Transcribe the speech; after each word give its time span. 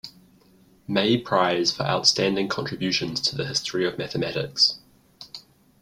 May 0.87 1.15
Prize 1.19 1.71
for 1.71 1.83
outstanding 1.83 2.47
contributions 2.47 3.21
to 3.21 3.35
the 3.35 3.45
history 3.45 3.85
of 3.85 3.99
mathematics. 3.99 4.79